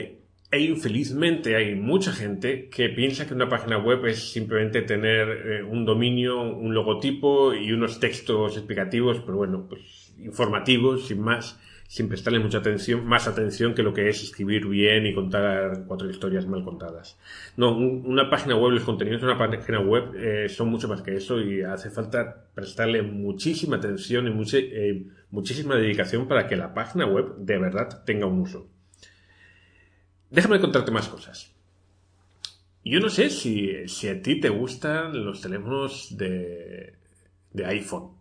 E 0.52 0.62
infelizmente 0.62 1.56
hay 1.56 1.76
mucha 1.76 2.12
gente 2.12 2.70
que 2.70 2.90
piensa 2.90 3.28
que 3.28 3.36
una 3.36 3.50
página 3.50 3.78
web 3.78 4.08
es 4.08 4.32
simplemente 4.32 4.82
tener 4.82 5.30
eh, 5.30 5.64
un 5.64 5.86
dominio, 5.86 6.42
un 6.42 6.74
logotipo 6.74 7.54
y 7.54 7.72
unos 7.72 8.00
textos 8.00 8.58
explicativos, 8.58 9.20
pero 9.20 9.38
bueno, 9.38 9.68
pues 9.70 10.12
informativos, 10.18 11.06
sin 11.06 11.22
más, 11.22 11.60
sin 11.88 12.08
prestarle 12.08 12.40
mucha 12.40 12.58
atención, 12.58 13.06
más 13.06 13.28
atención 13.28 13.76
que 13.76 13.84
lo 13.84 13.94
que 13.94 14.10
es 14.10 14.24
escribir 14.24 14.68
bien 14.68 15.06
y 15.06 15.14
contar 15.14 15.84
cuatro 15.86 16.10
historias 16.10 16.48
mal 16.48 16.64
contadas. 16.64 17.20
No, 17.56 17.78
una 17.78 18.28
página 18.32 18.56
web, 18.56 18.72
los 18.72 18.84
contenidos 18.84 19.22
de 19.22 19.28
una 19.28 19.38
página 19.38 19.82
web 19.82 20.16
eh, 20.16 20.50
son 20.50 20.70
mucho 20.70 20.88
más 20.88 21.04
que 21.04 21.16
eso 21.16 21.40
y 21.40 21.62
hace 21.62 21.92
falta 21.92 22.48
prestarle 22.56 23.04
muchísima 23.04 23.76
atención 23.76 24.28
y 24.28 24.58
eh, 24.58 25.06
muchísima 25.30 25.76
dedicación 25.76 26.28
para 26.28 26.48
que 26.48 26.56
la 26.56 26.74
página 26.74 27.06
web 27.06 27.36
de 27.38 27.60
verdad 27.60 28.04
tenga 28.04 28.26
un 28.26 28.40
uso. 28.40 28.79
Déjame 30.30 30.60
contarte 30.60 30.92
más 30.92 31.10
cosas. 31.10 31.56
Yo 32.86 33.00
no 33.00 33.10
sé 33.10 33.30
si, 33.30 34.08
a 34.08 34.22
ti 34.22 34.40
te 34.40 34.50
gustan 34.50 35.26
los 35.26 35.42
teléfonos 35.42 36.16
de, 36.18 36.94
iPhone, 37.66 38.12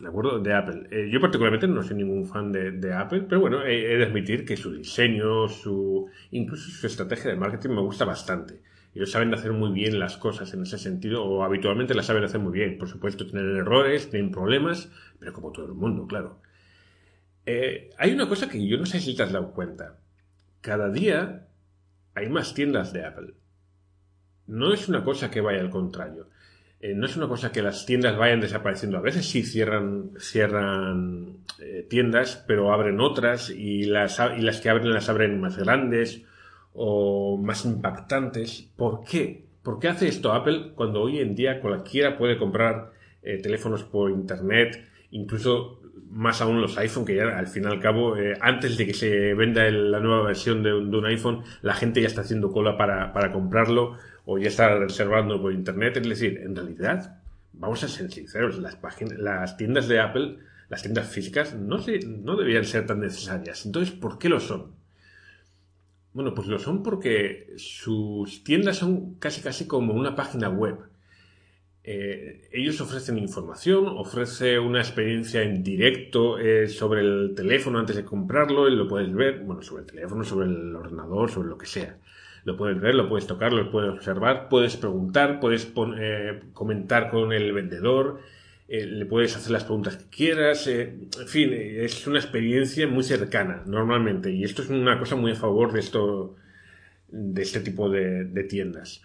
¿de 0.00 0.08
acuerdo? 0.08 0.40
De 0.40 0.52
Apple. 0.52 0.88
Eh, 0.90 1.08
yo 1.10 1.20
particularmente 1.20 1.68
no 1.68 1.82
soy 1.82 1.96
ningún 1.96 2.26
fan 2.26 2.52
de, 2.52 2.92
Apple, 2.92 3.22
pero 3.28 3.40
bueno, 3.40 3.64
he, 3.64 3.96
de 3.96 4.04
admitir 4.04 4.44
que 4.44 4.56
su 4.56 4.72
diseño, 4.74 5.48
su 5.48 6.08
incluso 6.32 6.70
su 6.70 6.86
estrategia 6.86 7.30
de 7.30 7.36
marketing 7.36 7.70
me 7.70 7.80
gusta 7.82 8.04
bastante. 8.04 8.60
Ellos 8.94 9.10
saben 9.10 9.32
hacer 9.32 9.52
muy 9.52 9.72
bien 9.72 9.98
las 9.98 10.16
cosas 10.16 10.52
en 10.54 10.62
ese 10.62 10.78
sentido, 10.78 11.24
o 11.24 11.44
habitualmente 11.44 11.94
las 11.94 12.06
saben 12.06 12.24
hacer 12.24 12.40
muy 12.40 12.52
bien. 12.52 12.78
Por 12.78 12.88
supuesto, 12.88 13.26
tienen 13.26 13.56
errores, 13.56 14.10
tienen 14.10 14.30
problemas, 14.30 14.90
pero 15.18 15.32
como 15.32 15.50
todo 15.52 15.66
el 15.66 15.74
mundo, 15.74 16.06
claro. 16.06 16.40
Eh, 17.46 17.90
hay 17.98 18.12
una 18.12 18.28
cosa 18.28 18.48
que 18.48 18.64
yo 18.66 18.76
no 18.76 18.86
sé 18.86 19.00
si 19.00 19.16
te 19.16 19.22
has 19.22 19.32
dado 19.32 19.52
cuenta 19.52 19.98
cada 20.64 20.88
día 20.88 21.46
hay 22.14 22.30
más 22.30 22.54
tiendas 22.54 22.94
de 22.94 23.04
Apple. 23.04 23.34
No 24.46 24.72
es 24.72 24.88
una 24.88 25.04
cosa 25.04 25.30
que 25.30 25.42
vaya 25.42 25.60
al 25.60 25.68
contrario. 25.68 26.28
Eh, 26.80 26.94
no 26.94 27.04
es 27.04 27.16
una 27.18 27.28
cosa 27.28 27.52
que 27.52 27.60
las 27.60 27.84
tiendas 27.84 28.16
vayan 28.16 28.40
desapareciendo. 28.40 28.96
A 28.96 29.02
veces 29.02 29.28
sí 29.28 29.42
cierran, 29.42 30.12
cierran 30.18 31.36
eh, 31.58 31.86
tiendas, 31.88 32.42
pero 32.48 32.72
abren 32.72 32.98
otras 33.00 33.50
y 33.50 33.84
las, 33.84 34.18
y 34.38 34.40
las 34.40 34.62
que 34.62 34.70
abren 34.70 34.94
las 34.94 35.10
abren 35.10 35.38
más 35.38 35.58
grandes 35.58 36.22
o 36.72 37.36
más 37.36 37.66
impactantes. 37.66 38.70
¿Por 38.74 39.04
qué? 39.04 39.44
¿Por 39.62 39.78
qué 39.78 39.88
hace 39.88 40.08
esto 40.08 40.32
Apple 40.32 40.72
cuando 40.74 41.02
hoy 41.02 41.18
en 41.18 41.34
día 41.34 41.60
cualquiera 41.60 42.16
puede 42.16 42.38
comprar 42.38 42.92
eh, 43.22 43.36
teléfonos 43.36 43.84
por 43.84 44.10
Internet? 44.10 44.82
Incluso 45.10 45.83
más 46.10 46.40
aún 46.40 46.60
los 46.60 46.78
iPhone, 46.78 47.04
que 47.04 47.16
ya 47.16 47.38
al 47.38 47.46
fin 47.46 47.64
y 47.64 47.66
al 47.66 47.80
cabo, 47.80 48.16
eh, 48.16 48.38
antes 48.40 48.76
de 48.76 48.86
que 48.86 48.94
se 48.94 49.34
venda 49.34 49.68
la 49.70 50.00
nueva 50.00 50.22
versión 50.22 50.62
de 50.62 50.72
un, 50.72 51.06
iPhone, 51.06 51.42
la 51.62 51.74
gente 51.74 52.00
ya 52.00 52.06
está 52.06 52.20
haciendo 52.20 52.52
cola 52.52 52.76
para, 52.76 53.32
comprarlo 53.32 53.96
o 54.24 54.38
ya 54.38 54.48
está 54.48 54.78
reservando 54.78 55.40
por 55.42 55.52
internet. 55.52 55.96
Es 55.96 56.08
decir, 56.08 56.40
en 56.42 56.54
realidad, 56.54 57.20
vamos 57.52 57.82
a 57.82 57.88
ser 57.88 58.10
sinceros, 58.10 58.58
las, 58.58 58.76
páginas, 58.76 59.18
las 59.18 59.56
tiendas 59.56 59.88
de 59.88 60.00
Apple, 60.00 60.38
las 60.68 60.82
tiendas 60.82 61.08
físicas, 61.08 61.54
no, 61.54 61.78
se, 61.78 61.98
no 62.00 62.36
deberían 62.36 62.64
ser 62.64 62.86
tan 62.86 63.00
necesarias. 63.00 63.66
Entonces, 63.66 63.94
¿por 63.94 64.18
qué 64.18 64.28
lo 64.28 64.40
son? 64.40 64.72
Bueno, 66.12 66.32
pues 66.32 66.46
lo 66.46 66.60
son 66.60 66.84
porque 66.84 67.52
sus 67.56 68.44
tiendas 68.44 68.76
son 68.76 69.14
casi 69.14 69.40
casi 69.42 69.66
como 69.66 69.94
una 69.94 70.14
página 70.14 70.48
web. 70.48 70.78
Eh, 71.86 72.48
ellos 72.50 72.80
ofrecen 72.80 73.18
información, 73.18 73.86
ofrece 73.86 74.58
una 74.58 74.80
experiencia 74.80 75.42
en 75.42 75.62
directo 75.62 76.38
eh, 76.38 76.66
sobre 76.66 77.02
el 77.02 77.34
teléfono 77.36 77.78
antes 77.78 77.96
de 77.96 78.06
comprarlo, 78.06 78.68
y 78.68 78.74
lo 78.74 78.88
puedes 78.88 79.12
ver, 79.12 79.40
bueno, 79.40 79.60
sobre 79.60 79.82
el 79.82 79.86
teléfono, 79.90 80.24
sobre 80.24 80.46
el 80.46 80.74
ordenador, 80.74 81.30
sobre 81.30 81.48
lo 81.48 81.58
que 81.58 81.66
sea. 81.66 81.98
Lo 82.44 82.56
puedes 82.56 82.80
ver, 82.80 82.94
lo 82.94 83.06
puedes 83.06 83.26
tocar, 83.26 83.52
lo 83.52 83.70
puedes 83.70 83.90
observar, 83.90 84.48
puedes 84.48 84.76
preguntar, 84.78 85.40
puedes 85.40 85.70
eh, 85.98 86.40
comentar 86.54 87.10
con 87.10 87.32
el 87.34 87.52
vendedor, 87.52 88.20
le 88.66 89.04
puedes 89.04 89.36
hacer 89.36 89.52
las 89.52 89.64
preguntas 89.64 89.96
que 89.98 90.08
quieras, 90.08 90.66
en 90.66 91.10
fin, 91.26 91.50
es 91.52 92.06
una 92.06 92.18
experiencia 92.18 92.86
muy 92.86 93.04
cercana 93.04 93.62
normalmente 93.66 94.32
y 94.32 94.42
esto 94.42 94.62
es 94.62 94.70
una 94.70 94.98
cosa 94.98 95.16
muy 95.16 95.32
a 95.32 95.36
favor 95.36 95.72
de 95.72 95.80
esto, 95.80 96.34
de 97.08 97.42
este 97.42 97.60
tipo 97.60 97.90
de 97.90 98.44
tiendas. 98.48 99.02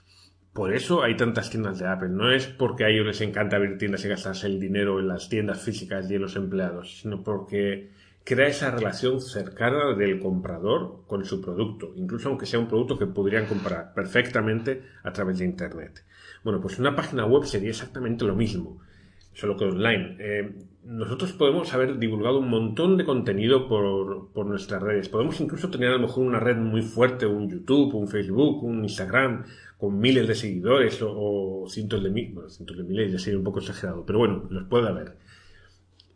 Por 0.53 0.73
eso 0.73 1.03
hay 1.03 1.15
tantas 1.15 1.49
tiendas 1.49 1.79
de 1.79 1.87
Apple. 1.87 2.09
No 2.09 2.31
es 2.31 2.47
porque 2.47 2.83
a 2.83 2.89
ellos 2.89 3.05
les 3.05 3.21
encanta 3.21 3.55
abrir 3.55 3.77
tiendas 3.77 4.03
y 4.03 4.09
gastarse 4.09 4.47
el 4.47 4.59
dinero 4.59 4.99
en 4.99 5.07
las 5.07 5.29
tiendas 5.29 5.61
físicas 5.61 6.09
y 6.09 6.15
en 6.15 6.21
los 6.21 6.35
empleados, 6.35 6.99
sino 7.01 7.23
porque 7.23 7.91
crea 8.23 8.47
esa 8.47 8.71
relación 8.71 9.21
cercana 9.21 9.95
del 9.95 10.19
comprador 10.19 11.03
con 11.07 11.25
su 11.25 11.41
producto, 11.41 11.93
incluso 11.95 12.29
aunque 12.29 12.45
sea 12.45 12.59
un 12.59 12.67
producto 12.67 12.97
que 12.97 13.07
podrían 13.07 13.45
comprar 13.45 13.93
perfectamente 13.93 14.83
a 15.03 15.11
través 15.13 15.39
de 15.39 15.45
Internet. 15.45 16.03
Bueno, 16.43 16.61
pues 16.61 16.77
una 16.79 16.95
página 16.95 17.25
web 17.25 17.45
sería 17.45 17.69
exactamente 17.69 18.25
lo 18.25 18.35
mismo, 18.35 18.81
solo 19.39 19.55
que 19.55 19.65
online. 19.65 20.17
Eh, 20.19 20.51
nosotros 20.83 21.33
podemos 21.33 21.73
haber 21.73 21.97
divulgado 21.97 22.39
un 22.39 22.49
montón 22.49 22.97
de 22.97 23.05
contenido 23.05 23.67
por, 23.67 24.31
por, 24.33 24.45
nuestras 24.45 24.81
redes. 24.81 25.07
Podemos 25.07 25.39
incluso 25.39 25.69
tener 25.69 25.89
a 25.89 25.93
lo 25.93 25.99
mejor 25.99 26.25
una 26.25 26.39
red 26.39 26.57
muy 26.57 26.81
fuerte, 26.81 27.25
un 27.25 27.49
YouTube, 27.49 27.93
un 27.95 28.07
Facebook, 28.07 28.63
un 28.63 28.83
Instagram, 28.83 29.45
con 29.77 29.99
miles 29.99 30.27
de 30.27 30.35
seguidores 30.35 30.99
o, 31.01 31.65
cientos 31.69 32.03
de 32.03 32.09
miles, 32.09 32.33
bueno, 32.33 32.49
cientos 32.49 32.77
de 32.77 32.83
miles 32.83 33.11
ya 33.11 33.19
sería 33.19 33.37
un 33.37 33.45
poco 33.45 33.59
exagerado, 33.59 34.05
pero 34.05 34.19
bueno, 34.19 34.47
los 34.49 34.67
puede 34.67 34.89
haber. 34.89 35.17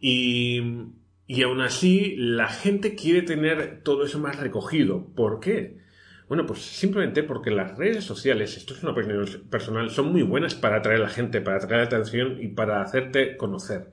Y, 0.02 0.62
y 1.28 1.44
aún 1.44 1.62
así, 1.62 2.16
la 2.18 2.50
gente 2.50 2.96
quiere 2.96 3.22
tener 3.22 3.82
todo 3.84 4.04
eso 4.04 4.20
más 4.20 4.38
recogido. 4.40 5.06
¿Por 5.16 5.40
qué? 5.40 5.78
Bueno, 6.28 6.46
pues 6.46 6.62
simplemente 6.62 7.24
porque 7.24 7.52
las 7.52 7.78
redes 7.78 8.04
sociales, 8.04 8.58
esto 8.58 8.74
es 8.74 8.84
una 8.84 8.94
opinión 8.94 9.26
personal, 9.50 9.90
son 9.90 10.12
muy 10.12 10.24
buenas 10.24 10.56
para 10.56 10.78
atraer 10.78 11.00
a 11.00 11.04
la 11.04 11.10
gente, 11.10 11.42
para 11.42 11.58
atraer 11.58 11.82
la 11.82 11.88
atención 11.88 12.38
y 12.42 12.48
para 12.48 12.82
hacerte 12.82 13.38
conocer. 13.38 13.92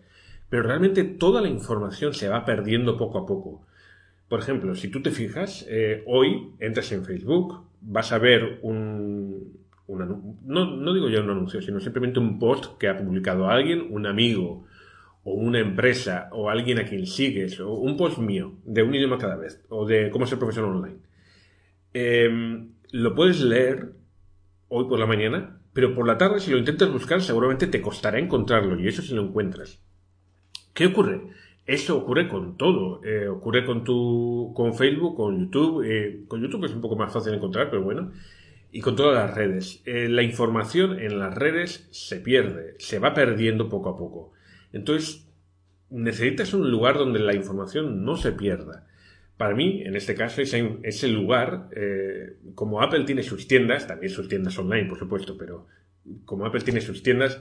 Pero 0.49 0.63
realmente 0.63 1.05
toda 1.05 1.41
la 1.41 1.49
información 1.49 2.15
se 2.15 2.29
va 2.29 2.45
perdiendo 2.45 2.97
poco 2.97 3.19
a 3.19 3.27
poco. 3.27 3.67
Por 4.29 4.41
ejemplo, 4.41 4.75
si 4.75 4.89
tú 4.89 5.03
te 5.03 5.11
fijas, 5.11 5.67
eh, 5.69 6.05
hoy 6.07 6.53
entras 6.61 6.93
en 6.93 7.05
Facebook, 7.05 7.65
vas 7.81 8.13
a 8.13 8.19
ver 8.19 8.61
un, 8.63 9.61
no, 9.89 10.95
digo 10.95 11.09
ya 11.09 11.21
un 11.21 11.31
anuncio, 11.31 11.61
sino 11.61 11.81
simplemente 11.81 12.21
un 12.21 12.39
post 12.39 12.79
que 12.79 12.89
ha 12.89 12.97
publicado 12.97 13.49
alguien, 13.49 13.87
un 13.91 14.07
amigo 14.07 14.67
o 15.25 15.35
una 15.35 15.59
empresa 15.59 16.29
o 16.33 16.49
alguien 16.49 16.79
a 16.79 16.85
quien 16.85 17.07
sigues, 17.07 17.61
o 17.61 17.75
un 17.75 17.97
post 17.97 18.19
mío 18.19 18.55
de 18.65 18.83
un 18.83 18.95
idioma 18.95 19.19
cada 19.19 19.37
vez, 19.37 19.63
o 19.69 19.87
de 19.87 20.11
cómo 20.11 20.27
ser 20.27 20.39
profesional 20.39 20.77
online. 20.77 20.99
Em, 21.93 22.73
lo 22.93 23.15
puedes 23.15 23.41
leer 23.41 23.93
hoy 24.69 24.87
por 24.89 24.99
la 24.99 25.07
mañana, 25.07 25.61
pero 25.73 25.95
por 25.95 26.07
la 26.07 26.19
tarde 26.19 26.41
si 26.41 26.51
lo 26.51 26.59
intentas 26.59 26.93
buscar 26.93 27.23
seguramente 27.23 27.67
te 27.67 27.81
costará 27.81 28.19
encontrarlo 28.19 28.79
y 28.81 28.89
eso 28.89 29.03
si 29.03 29.15
lo 29.15 29.23
encuentras. 29.23 29.83
¿Qué 30.75 30.87
ocurre? 30.87 31.23
Eso 31.67 31.97
ocurre 31.99 32.29
con 32.29 32.57
todo. 32.57 33.05
Eh, 33.05 33.29
ocurre 33.29 33.65
con 33.65 33.85
tu, 33.85 34.53
con 34.55 34.75
Facebook, 34.75 35.17
con 35.17 35.39
YouTube. 35.39 35.85
Eh, 35.85 36.25
con 36.27 36.41
YouTube 36.41 36.65
es 36.65 36.73
un 36.73 36.81
poco 36.81 36.97
más 36.97 37.13
fácil 37.13 37.35
encontrar, 37.35 37.71
pero 37.71 37.83
bueno 37.83 38.13
y 38.73 38.81
con 38.81 38.97
todas 38.97 39.15
las 39.15 39.35
redes. 39.35 39.83
Eh, 39.85 40.09
la 40.09 40.23
información 40.23 40.99
en 40.99 41.19
las 41.19 41.35
redes 41.35 41.89
se 41.91 42.21
pierde, 42.21 42.77
se 42.79 42.99
va 42.99 43.15
perdiendo 43.15 43.69
poco 43.69 43.91
a 43.91 43.97
poco. 43.97 44.33
Entonces, 44.73 45.27
necesitas 45.91 46.55
un 46.55 46.71
lugar 46.71 46.97
donde 46.97 47.19
la 47.19 47.35
información 47.35 48.05
no 48.05 48.17
se 48.17 48.33
pierda. 48.33 48.87
Para 49.41 49.55
mí, 49.55 49.81
en 49.87 49.97
este 49.97 50.15
caso, 50.15 50.43
ese, 50.43 50.77
ese 50.83 51.09
lugar, 51.09 51.71
eh, 51.75 52.37
como 52.55 52.83
Apple 52.83 53.05
tiene 53.05 53.23
sus 53.23 53.49
tiendas, 53.49 53.87
también 53.87 54.13
sus 54.13 54.29
tiendas 54.29 54.59
online, 54.59 54.87
por 54.87 54.99
supuesto, 54.99 55.39
pero 55.39 55.67
como 56.27 56.45
Apple 56.45 56.61
tiene 56.61 56.83
sus 56.83 57.03
tiendas, 57.03 57.41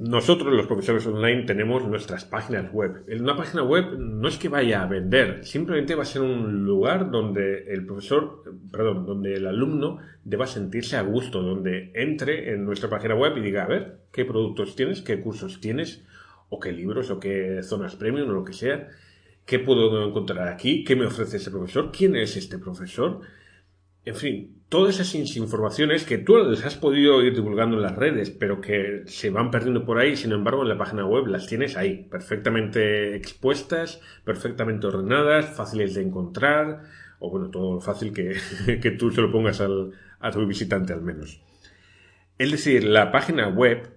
nosotros, 0.00 0.52
los 0.52 0.66
profesores 0.66 1.06
online, 1.06 1.44
tenemos 1.44 1.86
nuestras 1.86 2.24
páginas 2.24 2.72
web. 2.72 3.04
Una 3.06 3.36
página 3.36 3.62
web 3.62 3.96
no 4.00 4.26
es 4.26 4.36
que 4.36 4.48
vaya 4.48 4.82
a 4.82 4.88
vender, 4.88 5.46
simplemente 5.46 5.94
va 5.94 6.02
a 6.02 6.06
ser 6.06 6.22
un 6.22 6.64
lugar 6.64 7.08
donde 7.08 7.72
el 7.72 7.86
profesor, 7.86 8.42
perdón, 8.72 9.06
donde 9.06 9.34
el 9.34 9.46
alumno 9.46 9.98
deba 10.24 10.48
sentirse 10.48 10.96
a 10.96 11.02
gusto, 11.02 11.40
donde 11.40 11.92
entre 11.94 12.52
en 12.52 12.64
nuestra 12.64 12.90
página 12.90 13.14
web 13.14 13.36
y 13.36 13.42
diga, 13.42 13.62
a 13.62 13.68
ver, 13.68 13.98
qué 14.10 14.24
productos 14.24 14.74
tienes, 14.74 15.02
qué 15.02 15.20
cursos 15.20 15.60
tienes, 15.60 16.04
o 16.48 16.58
qué 16.58 16.72
libros, 16.72 17.12
o 17.12 17.20
qué 17.20 17.60
zonas 17.62 17.94
premium, 17.94 18.28
o 18.28 18.32
lo 18.32 18.44
que 18.44 18.54
sea, 18.54 18.88
qué 19.46 19.58
puedo 19.58 20.06
encontrar 20.06 20.48
aquí, 20.48 20.84
qué 20.84 20.96
me 20.96 21.06
ofrece 21.06 21.36
ese 21.36 21.50
profesor, 21.50 21.90
quién 21.92 22.16
es 22.16 22.36
este 22.36 22.58
profesor, 22.58 23.20
en 24.04 24.14
fin, 24.16 24.62
todas 24.68 25.00
esas 25.00 25.14
informaciones 25.36 26.04
que 26.04 26.18
tú 26.18 26.36
les 26.36 26.64
has 26.64 26.76
podido 26.76 27.22
ir 27.22 27.34
divulgando 27.34 27.76
en 27.76 27.82
las 27.82 27.96
redes, 27.96 28.30
pero 28.30 28.60
que 28.60 29.02
se 29.06 29.30
van 29.30 29.50
perdiendo 29.50 29.86
por 29.86 29.98
ahí, 29.98 30.14
sin 30.14 30.32
embargo, 30.32 30.62
en 30.62 30.68
la 30.68 30.76
página 30.76 31.06
web 31.06 31.26
las 31.26 31.46
tienes 31.46 31.76
ahí, 31.76 32.06
perfectamente 32.10 33.16
expuestas, 33.16 34.00
perfectamente 34.24 34.86
ordenadas, 34.86 35.56
fáciles 35.56 35.94
de 35.94 36.02
encontrar, 36.02 36.82
o 37.18 37.30
bueno, 37.30 37.48
todo 37.48 37.80
fácil 37.80 38.12
que, 38.12 38.36
que 38.82 38.90
tú 38.90 39.10
se 39.10 39.22
lo 39.22 39.32
pongas 39.32 39.62
al, 39.62 39.92
a 40.20 40.30
tu 40.30 40.46
visitante 40.46 40.92
al 40.92 41.00
menos. 41.00 41.40
Es 42.36 42.50
decir, 42.50 42.84
la 42.84 43.10
página 43.10 43.48
web 43.48 43.93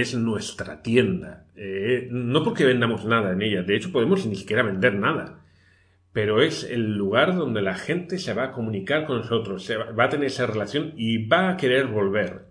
es 0.00 0.14
nuestra 0.14 0.82
tienda. 0.82 1.46
Eh, 1.56 2.08
no 2.10 2.42
porque 2.42 2.64
vendamos 2.64 3.04
nada 3.04 3.32
en 3.32 3.42
ella, 3.42 3.62
de 3.62 3.76
hecho 3.76 3.92
podemos 3.92 4.26
ni 4.26 4.36
siquiera 4.36 4.62
vender 4.62 4.94
nada 4.94 5.44
pero 6.14 6.42
es 6.42 6.62
el 6.62 6.96
lugar 6.96 7.34
donde 7.34 7.60
la 7.60 7.74
gente 7.74 8.18
se 8.18 8.34
va 8.34 8.44
a 8.44 8.52
comunicar 8.52 9.04
con 9.04 9.18
nosotros, 9.18 9.64
se 9.64 9.76
va, 9.76 10.04
a 10.04 10.08
tener 10.08 10.26
esa 10.26 10.46
relación 10.46 10.92
y 10.96 11.26
va 11.26 11.50
a 11.50 11.56
querer 11.56 11.88
volver. 11.88 12.46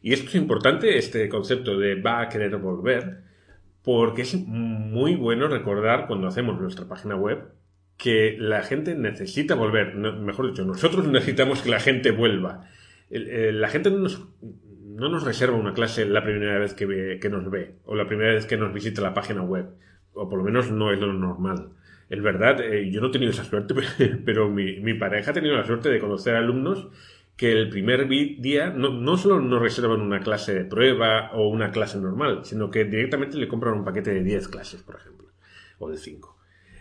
Y 0.00 0.12
esto 0.12 0.28
es 0.28 0.36
importante, 0.36 0.96
este 0.96 1.28
concepto 1.28 1.76
de 1.76 2.00
va 2.00 2.20
a 2.20 2.28
querer 2.28 2.56
volver, 2.58 3.24
porque 3.82 4.22
es 4.22 4.36
muy 4.36 5.16
bueno 5.16 5.48
recordar 5.48 6.06
cuando 6.06 6.28
hacemos 6.28 6.60
nuestra 6.60 6.86
página 6.86 7.16
web 7.16 7.48
que 7.96 8.36
la 8.38 8.62
gente 8.62 8.94
necesita 8.94 9.56
volver, 9.56 9.96
mejor 9.96 10.50
dicho, 10.50 10.64
nosotros 10.64 11.04
necesitamos 11.08 11.60
que 11.60 11.70
la 11.70 11.80
gente 11.80 12.12
vuelva. 12.12 12.68
La 13.10 13.68
gente 13.68 13.90
no 13.90 13.98
nos, 13.98 14.28
no 14.98 15.08
nos 15.08 15.22
reserva 15.22 15.56
una 15.56 15.74
clase 15.74 16.04
la 16.06 16.24
primera 16.24 16.58
vez 16.58 16.74
que, 16.74 17.18
que 17.20 17.30
nos 17.30 17.48
ve 17.48 17.76
o 17.84 17.94
la 17.94 18.06
primera 18.06 18.34
vez 18.34 18.46
que 18.46 18.56
nos 18.56 18.74
visita 18.74 19.00
la 19.00 19.14
página 19.14 19.42
web, 19.42 19.66
o 20.12 20.28
por 20.28 20.38
lo 20.38 20.44
menos 20.44 20.72
no 20.72 20.92
es 20.92 20.98
lo 20.98 21.12
normal. 21.12 21.70
Es 22.10 22.20
verdad, 22.20 22.60
eh, 22.60 22.90
yo 22.90 23.00
no 23.00 23.08
he 23.08 23.12
tenido 23.12 23.30
esa 23.30 23.44
suerte, 23.44 23.74
pero 24.24 24.50
mi, 24.50 24.94
pareja 24.94 25.30
ha 25.30 25.34
tenido 25.34 25.56
la 25.56 25.64
suerte 25.64 25.88
de 25.88 26.00
conocer 26.00 26.34
alumnos 26.34 26.88
que 27.36 27.52
el 27.52 27.68
primer 27.68 28.08
día 28.08 28.70
no, 28.70 29.16
solo 29.16 29.40
nos 29.40 29.62
reservan 29.62 30.00
una 30.00 30.18
clase 30.18 30.52
de 30.52 30.64
prueba 30.64 31.30
o 31.32 31.48
una 31.48 31.70
clase 31.70 32.00
normal, 32.00 32.40
sino 32.42 32.68
que 32.68 32.84
directamente 32.84 33.36
le 33.36 33.46
compran 33.46 33.74
un 33.74 33.84
paquete 33.84 34.12
de 34.12 34.24
10 34.24 34.48
clases, 34.48 34.82
por 34.82 34.96
ejemplo, 34.96 35.28
o 35.78 35.88
de 35.88 35.96
5. 35.96 36.36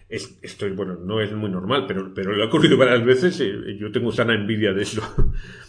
Es, 0.10 0.40
esto, 0.42 0.66
bueno, 0.74 0.96
no 0.96 1.22
es 1.22 1.32
muy 1.34 1.52
normal, 1.52 1.86
pero, 1.88 2.12
pero 2.16 2.32
lo 2.32 2.44
ha 2.44 2.48
ocurrido 2.48 2.78
varias 2.78 3.06
veces 3.06 3.38
yo 3.78 3.92
tengo 3.92 4.12
sana 4.12 4.34
envidia 4.34 4.74
de 4.74 4.82
eso. 4.82 5.04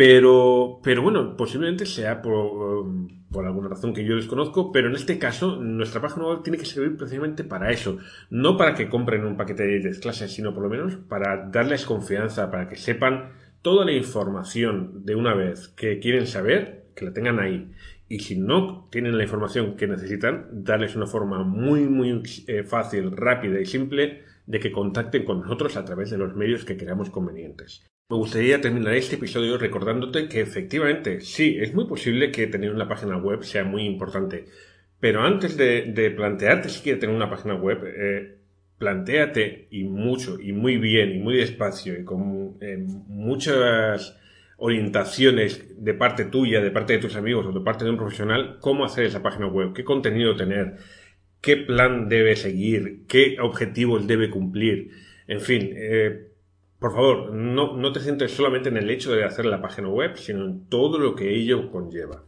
Pero, 0.00 0.80
pero 0.82 1.02
bueno, 1.02 1.36
posiblemente 1.36 1.84
sea 1.84 2.22
por, 2.22 2.86
por, 3.30 3.44
alguna 3.44 3.68
razón 3.68 3.92
que 3.92 4.02
yo 4.02 4.16
desconozco, 4.16 4.72
pero 4.72 4.88
en 4.88 4.94
este 4.94 5.18
caso 5.18 5.56
nuestra 5.56 6.00
página 6.00 6.26
web 6.26 6.42
tiene 6.42 6.56
que 6.56 6.64
servir 6.64 6.96
precisamente 6.96 7.44
para 7.44 7.70
eso. 7.70 7.98
No 8.30 8.56
para 8.56 8.74
que 8.74 8.88
compren 8.88 9.26
un 9.26 9.36
paquete 9.36 9.62
de 9.62 9.80
10 9.80 9.98
clases, 9.98 10.32
sino 10.32 10.54
por 10.54 10.62
lo 10.62 10.70
menos 10.70 10.96
para 10.96 11.50
darles 11.50 11.84
confianza, 11.84 12.50
para 12.50 12.66
que 12.66 12.76
sepan 12.76 13.32
toda 13.60 13.84
la 13.84 13.92
información 13.92 15.04
de 15.04 15.16
una 15.16 15.34
vez 15.34 15.68
que 15.68 15.98
quieren 15.98 16.26
saber, 16.26 16.86
que 16.96 17.04
la 17.04 17.12
tengan 17.12 17.38
ahí. 17.38 17.70
Y 18.08 18.20
si 18.20 18.38
no 18.38 18.88
tienen 18.90 19.18
la 19.18 19.24
información 19.24 19.76
que 19.76 19.86
necesitan, 19.86 20.46
darles 20.50 20.96
una 20.96 21.08
forma 21.08 21.44
muy, 21.44 21.80
muy 21.80 22.22
eh, 22.46 22.62
fácil, 22.62 23.14
rápida 23.14 23.60
y 23.60 23.66
simple 23.66 24.22
de 24.46 24.60
que 24.60 24.72
contacten 24.72 25.26
con 25.26 25.42
nosotros 25.42 25.76
a 25.76 25.84
través 25.84 26.08
de 26.08 26.16
los 26.16 26.34
medios 26.34 26.64
que 26.64 26.78
creamos 26.78 27.10
convenientes. 27.10 27.84
Me 28.10 28.16
gustaría 28.16 28.60
terminar 28.60 28.94
este 28.94 29.14
episodio 29.14 29.56
recordándote 29.56 30.26
que 30.28 30.40
efectivamente, 30.40 31.20
sí, 31.20 31.58
es 31.60 31.72
muy 31.72 31.86
posible 31.86 32.32
que 32.32 32.48
tener 32.48 32.74
una 32.74 32.88
página 32.88 33.16
web 33.16 33.44
sea 33.44 33.62
muy 33.62 33.84
importante. 33.84 34.46
Pero 34.98 35.22
antes 35.22 35.56
de, 35.56 36.12
plantearte 36.16 36.70
si 36.70 36.80
quieres 36.82 36.98
tener 37.00 37.14
una 37.14 37.30
página 37.30 37.54
web, 37.54 37.84
eh, 37.86 38.36
plantéate 38.78 39.68
y 39.70 39.84
mucho, 39.84 40.40
y 40.40 40.50
muy 40.50 40.76
bien, 40.78 41.12
y 41.12 41.18
muy 41.20 41.36
despacio, 41.36 42.00
y 42.00 42.02
con 42.04 42.56
eh, 42.60 42.78
muchas 43.06 44.18
orientaciones 44.56 45.76
de 45.78 45.94
parte 45.94 46.24
tuya, 46.24 46.60
de 46.60 46.72
parte 46.72 46.94
de 46.94 46.98
tus 46.98 47.14
amigos 47.14 47.46
o 47.46 47.52
de 47.52 47.64
parte 47.64 47.84
de 47.84 47.90
un 47.90 47.96
profesional, 47.96 48.58
cómo 48.58 48.84
hacer 48.84 49.04
esa 49.04 49.22
página 49.22 49.46
web, 49.46 49.72
qué 49.72 49.84
contenido 49.84 50.34
tener, 50.34 50.78
qué 51.40 51.58
plan 51.58 52.08
debe 52.08 52.34
seguir, 52.34 53.06
qué 53.06 53.36
objetivos 53.40 54.08
debe 54.08 54.30
cumplir. 54.30 54.90
En 55.28 55.40
fin, 55.40 55.70
eh, 55.76 56.29
por 56.80 56.92
favor, 56.92 57.32
no, 57.32 57.76
no 57.76 57.92
te 57.92 58.00
centres 58.00 58.32
solamente 58.32 58.70
en 58.70 58.78
el 58.78 58.90
hecho 58.90 59.12
de 59.12 59.24
hacer 59.24 59.44
la 59.44 59.60
página 59.60 59.88
web, 59.88 60.16
sino 60.16 60.46
en 60.46 60.66
todo 60.68 60.98
lo 60.98 61.14
que 61.14 61.34
ello 61.34 61.70
conlleva. 61.70 62.24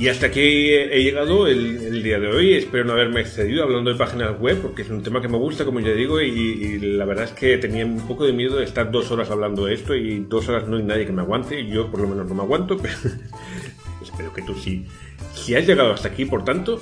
Y 0.00 0.08
hasta 0.08 0.28
aquí 0.28 0.40
he 0.40 1.02
llegado 1.02 1.46
el, 1.46 2.02
día 2.02 2.18
de 2.18 2.28
hoy. 2.28 2.54
Espero 2.54 2.84
no 2.84 2.92
haberme 2.92 3.20
excedido 3.20 3.62
hablando 3.62 3.92
de 3.92 3.98
páginas 3.98 4.40
web, 4.40 4.58
porque 4.62 4.80
es 4.80 4.88
un 4.88 5.02
tema 5.02 5.20
que 5.20 5.28
me 5.28 5.36
gusta, 5.36 5.66
como 5.66 5.78
ya 5.80 5.92
digo, 5.92 6.20
y, 6.22 6.78
la 6.78 7.04
verdad 7.04 7.24
es 7.24 7.32
que 7.32 7.58
tenía 7.58 7.84
un 7.84 8.06
poco 8.08 8.24
de 8.24 8.32
miedo 8.32 8.56
de 8.56 8.64
estar 8.64 8.90
dos 8.90 9.10
horas 9.10 9.30
hablando 9.30 9.66
de 9.66 9.74
esto 9.74 9.94
y 9.94 10.20
dos 10.20 10.48
horas 10.48 10.66
no 10.66 10.78
hay 10.78 10.84
nadie 10.84 11.04
que 11.04 11.12
me 11.12 11.20
aguante. 11.20 11.66
Yo 11.66 11.90
por 11.90 12.00
lo 12.00 12.08
menos 12.08 12.26
no 12.26 12.34
me 12.34 12.42
aguanto, 12.42 12.78
pero 12.82 12.94
espero 14.02 14.32
que 14.32 14.40
tú 14.40 14.54
sí. 14.54 14.86
Si 15.34 15.54
has 15.54 15.66
llegado 15.66 15.92
hasta 15.92 16.08
aquí, 16.08 16.24
por 16.24 16.44
tanto, 16.44 16.80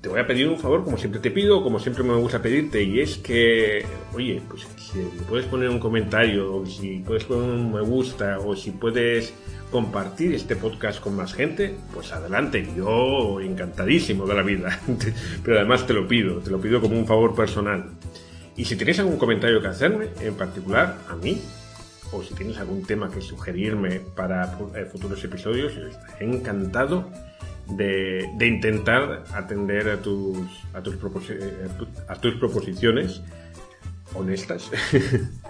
te 0.00 0.08
voy 0.08 0.20
a 0.20 0.26
pedir 0.26 0.48
un 0.48 0.58
favor, 0.58 0.84
como 0.84 0.96
siempre 0.96 1.20
te 1.20 1.30
pido, 1.30 1.62
como 1.62 1.80
siempre 1.80 2.04
me 2.04 2.14
gusta 2.14 2.40
pedirte, 2.40 2.82
y 2.82 3.00
es 3.00 3.18
que, 3.18 3.84
oye, 4.14 4.40
pues 4.48 4.66
si 4.76 5.00
puedes 5.28 5.46
poner 5.46 5.68
un 5.70 5.80
comentario, 5.80 6.54
o 6.54 6.66
si 6.66 6.98
puedes 7.00 7.24
poner 7.24 7.50
un 7.50 7.72
me 7.72 7.80
gusta, 7.80 8.38
o 8.38 8.54
si 8.54 8.70
puedes 8.70 9.34
compartir 9.72 10.34
este 10.34 10.54
podcast 10.54 11.00
con 11.00 11.16
más 11.16 11.34
gente, 11.34 11.74
pues 11.92 12.12
adelante, 12.12 12.66
yo 12.76 13.40
encantadísimo 13.40 14.26
de 14.26 14.34
la 14.34 14.42
vida. 14.42 14.80
Pero 15.44 15.58
además 15.58 15.86
te 15.86 15.94
lo 15.94 16.06
pido, 16.06 16.38
te 16.38 16.50
lo 16.50 16.60
pido 16.60 16.80
como 16.80 16.96
un 16.96 17.06
favor 17.06 17.34
personal. 17.34 17.90
Y 18.56 18.64
si 18.64 18.76
tienes 18.76 18.98
algún 19.00 19.18
comentario 19.18 19.60
que 19.60 19.68
hacerme, 19.68 20.08
en 20.20 20.34
particular 20.34 20.98
a 21.08 21.16
mí, 21.16 21.40
o 22.12 22.22
si 22.22 22.34
tienes 22.34 22.58
algún 22.58 22.82
tema 22.84 23.10
que 23.10 23.20
sugerirme 23.20 24.00
para 24.00 24.58
eh, 24.74 24.84
futuros 24.84 25.22
episodios, 25.24 25.76
estaré 25.76 26.24
encantado 26.24 27.10
de, 27.66 28.28
intentar 28.40 29.24
atender 29.34 29.90
a 29.90 30.00
tus, 30.00 30.38
a 30.72 30.82
tus, 30.82 30.94
eh, 31.30 31.68
a 32.08 32.14
tus 32.16 32.34
proposiciones 32.34 33.22
honestas. 34.14 34.70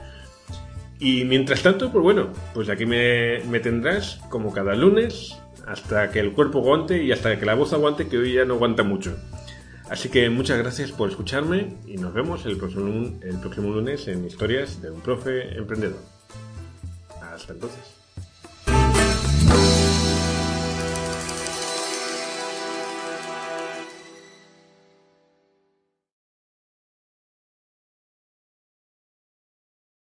Y 1.01 1.25
mientras 1.25 1.63
tanto, 1.63 1.93
pues 1.93 2.03
bueno, 2.03 2.33
pues 2.55 2.69
aquí 2.69 2.85
me, 2.85 3.61
tendrás 3.61 4.21
como 4.31 4.53
cada 4.53 4.75
lunes 4.75 5.37
hasta 5.67 6.11
que 6.11 6.19
el 6.19 6.33
cuerpo 6.33 6.59
aguante 6.59 7.03
y 7.03 7.13
hasta 7.13 7.39
que 7.39 7.47
la 7.47 7.55
voz 7.55 7.73
aguante, 7.73 8.09
que 8.09 8.19
hoy 8.19 8.33
ya 8.35 8.45
no 8.45 8.55
aguanta 8.55 8.83
mucho. 8.83 9.17
Así 9.89 10.09
que 10.09 10.29
muchas 10.29 10.59
gracias 10.59 10.91
por 10.91 11.09
escucharme 11.09 11.77
y 11.87 11.97
nos 11.97 12.13
vemos 12.13 12.45
el 12.47 12.57
próximo 12.57 13.71
lunes 13.71 14.09
en 14.09 14.25
Historias 14.27 14.83
de 14.83 14.91
un 14.91 15.01
profe 15.01 15.57
emprendedor. 15.57 16.18
Hasta 17.39 17.53
entonces. 17.53 17.98